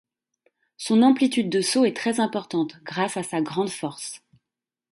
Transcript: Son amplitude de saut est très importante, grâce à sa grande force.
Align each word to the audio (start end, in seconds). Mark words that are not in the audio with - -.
Son 0.77 1.03
amplitude 1.03 1.47
de 1.51 1.61
saut 1.61 1.85
est 1.85 1.95
très 1.95 2.19
importante, 2.19 2.71
grâce 2.81 3.17
à 3.17 3.21
sa 3.21 3.39
grande 3.39 3.69
force. 3.69 4.23